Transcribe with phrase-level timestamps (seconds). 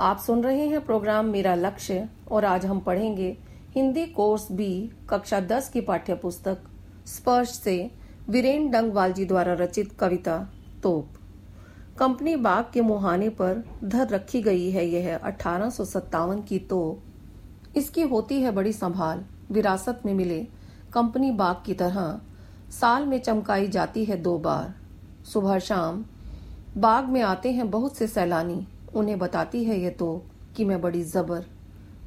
[0.00, 3.36] आप सुन रहे हैं प्रोग्राम मेरा लक्ष्य और आज हम पढ़ेंगे
[3.74, 6.58] हिंदी कोर्स बी, कक्षा 10 की पाठ्य पुस्तक
[7.06, 7.90] स्पर्श से
[8.28, 10.38] वीरेन डंगवाल जी द्वारा रचित कविता,
[10.82, 11.08] तोप।
[11.98, 15.70] कंपनी बाग के मुहाने पर धर रखी गई है यह अठारह
[16.48, 20.46] की तोप। इसकी होती है बड़ी संभाल, विरासत में मिले
[20.92, 22.20] कंपनी बाग की तरह।
[22.70, 24.74] साल में चमकाई जाती है दो बार।
[25.24, 26.04] सुबह शाम
[26.76, 30.26] बाग में आते हैं बहुत से सैलानी। उन्हें बताती है ये तो
[30.56, 31.46] कि मैं बड़ी जबर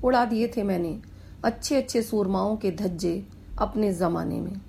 [0.03, 1.01] उड़ा दिए थे मैंने
[1.43, 3.27] अच्छे अच्छे सूरमाओं के धज्जे
[3.59, 4.61] अपने जमाने में।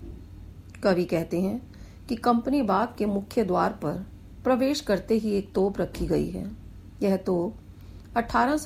[0.82, 1.72] कवि कहते हैं
[2.08, 4.06] कि कंपनी बाग के मुख्य द्वार पर
[4.44, 6.50] प्रवेश करते ही एक तोप रखी गई है।
[7.02, 7.54] यह तोप
[8.16, 8.56] अठारह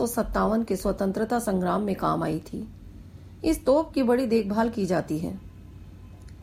[0.63, 2.69] के स्वतंत्रता संग्राम में काम आई थी।
[3.45, 5.41] इस तोप की बड़ी देखभाल की जाती है।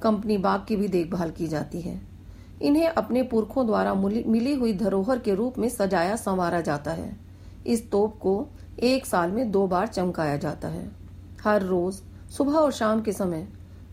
[0.01, 2.12] कंपनी बाग की भी देखभाल की जाती है।
[2.63, 7.15] इन्हें अपने पुरखों द्वारा मिली हुई धरोहर के रूप में सजाया संवारा जाता है।
[7.67, 8.45] इस तोप को
[8.81, 10.89] एक साल में दो बार चमकाया जाता है।
[11.43, 13.47] हर रोज, सुबह और शाम के समय,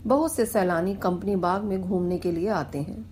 [0.07, 3.05] बहुत से सैलानी कंपनी बाग में घूमने के लिए आते हैं।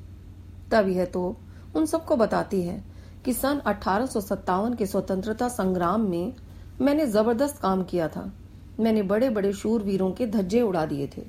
[0.71, 2.83] तब यह तोप उन सबको बताती है
[3.25, 6.33] कि सन अठारह के स्वतंत्रता संग्राम में
[6.81, 8.31] मैंने ज़बरदस्त काम किया था।
[8.79, 11.23] मैंने बड़े बड़े शूरवीरों के धज्जे उड़ा दिए थे।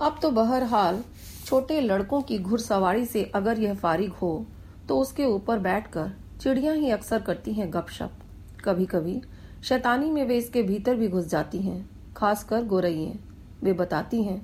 [0.00, 1.02] अब तो बहरहाल
[1.48, 4.46] छोटे लड़कों की घुड़सवारी से अगर यह फारिग हो
[4.88, 8.18] तो उसके ऊपर बैठकर चिड़िया ही अक्सर करती हैं गपशप।
[8.64, 9.20] कभी कभी
[9.64, 13.14] शैतानी में वे इसके भीतर भी घुस जाती हैं, खासकर गोरइये
[13.62, 14.40] वे बताती हैं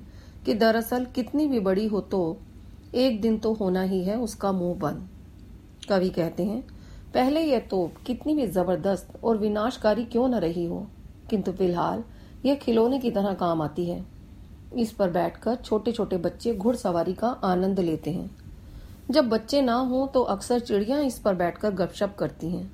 [0.47, 2.23] कि दरअसल कितनी भी बड़ी हो तो
[2.95, 5.09] एक दिन तो होना ही है उसका मुँह बंद।
[5.89, 6.61] कवि कहते हैं,
[7.15, 10.87] पहले यह तोप कितनी भी ज़बरदस्त और विनाशकारी क्यों न रही हो,
[11.31, 12.05] किंतु फ़िलहाल
[12.45, 14.14] यह खिलौने की तरह काम आती है।
[14.75, 18.31] इस पर बैठकर छोटे छोटे बच्चे घुड़सवारी का आनंद लेते हैं।
[19.11, 22.71] जब बच्चे ना हो तो अक्सर चिड़िया इस पर बैठकर गपशप करती हैं।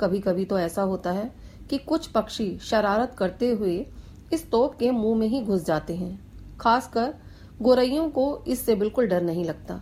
[0.00, 1.30] कभी कभी तो ऐसा होता है
[1.70, 3.76] कि कुछ पक्षी शरारत करते हुए
[4.32, 6.18] इस तोप के मुँह में ही घुस जाते हैं।
[6.60, 7.14] खासकर
[7.62, 9.80] गोरैयों को इससे बिल्कुल डर नहीं लगता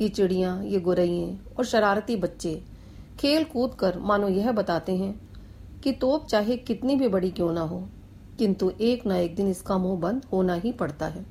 [0.00, 2.54] ये चिड़िया, ये गोरैये और शरारती बच्चे
[3.20, 5.14] खेल कूद कर मानो यह बताते हैं
[5.82, 7.82] कि तोप चाहे कितनी भी बड़ी क्यों ना हो।
[8.38, 11.26] किंतु एक न एक दिन इसका मुँह बंद होना ही पड़ता है।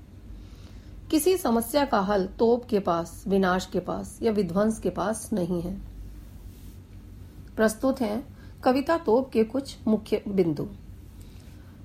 [1.11, 5.61] किसी समस्या का हल तोप के पास, विनाश के पास या विध्वंस के पास नहीं
[5.61, 5.75] है।
[7.55, 8.23] प्रस्तुत हैं
[8.63, 10.67] कविता तोप के कुछ मुख्य बिंदु।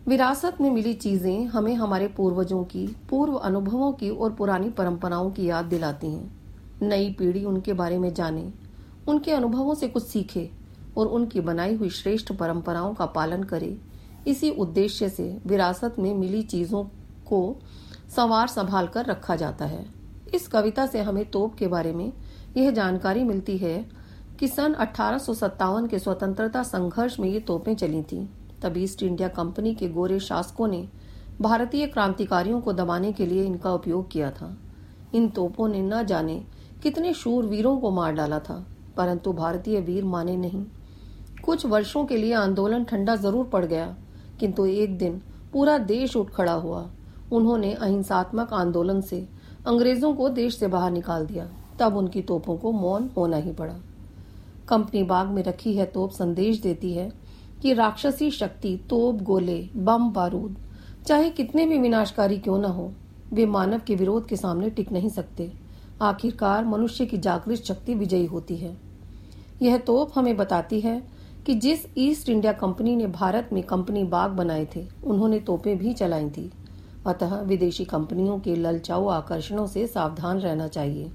[0.09, 5.47] विरासत में मिली चीज़ें हमें हमारे पूर्वजों की, पूर्व अनुभवों की और पुरानी परंपराओं की
[5.47, 6.39] याद दिलाती हैं।
[6.83, 8.53] नई पीढ़ी उनके बारे में जाने,
[9.09, 10.51] उनके अनुभवों से कुछ सीखे
[10.99, 13.77] और उनकी बनाई हुई श्रेष्ठ परंपराओं का पालन करे
[14.27, 16.83] इसी उद्देश्य से विरासत में मिली चीज़ों
[17.27, 17.41] को
[18.17, 19.85] संवार संभाल कर रखा जाता है।
[20.35, 22.13] इस कविता से हमें तोप के बारे में
[22.57, 23.79] यह जानकारी मिलती है
[24.41, 28.27] कि सन अठारह सौ सत्तावन के स्वतंत्रता संघर्ष में ये तोपें चली थीं।
[28.63, 30.89] तब ईस्ट इंडिया कंपनी के गोरे शासकों ने
[31.41, 34.57] भारतीय क्रांतिकारियों को दबाने के लिए इनका उपयोग किया था।
[35.15, 36.43] इन तोपों ने न जाने
[36.83, 38.65] कितने शूर वीरों को मार डाला था,
[38.97, 40.65] परंतु भारतीय वीर माने नहीं।
[41.45, 43.97] कुछ वर्षों के लिए आंदोलन ठंडा ज़रूर पड़ गया
[44.41, 45.23] किंतु एक दिन
[45.53, 46.91] पूरा देश उठ खड़ा हुआ।
[47.33, 49.29] उन्होंने अहिंसात्मक आंदोलन से
[49.67, 53.77] अंग्रेज़ों को देश से बाहर निकाल दिया। तब उनकी तोपों को मौन होना ही पड़ा।
[54.69, 57.13] कंपनी बाग में रखी है तोप संदेश देती है
[57.63, 60.57] कि राक्षसी शक्ति, तोप, गोले, बम, बारूद,
[61.07, 62.93] चाहे कितने भी विनाशकारी क्यों न हो,
[63.33, 65.53] वे मानव के विरोध के सामने टिक नहीं सकते।
[66.03, 68.77] आखिरकार मनुष्य की जागृत शक्ति विजयी होती है।
[69.63, 71.18] यह तोप हमें बताती है
[71.49, 75.93] कि जिस ईस्ट इंडिया कंपनी ने भारत में कंपनी बाग बनाए थे, उन्होंने तोपें भी
[75.93, 76.51] चलाई थी।
[77.07, 81.11] अतः विदेशी कंपनियों के ललचाऊ आकर्षणों से सावधान रहना चाहिए।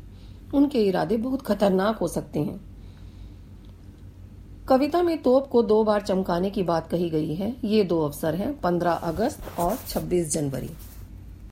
[0.54, 2.62] उनके इरादे बहुत खतरनाक हो सकते हैं।
[4.68, 8.36] कविता में तोप को दो बार चमकाने की बात कही गई है। ये दो अवसर
[8.36, 10.70] हैं 15 अगस्त और 26 जनवरी।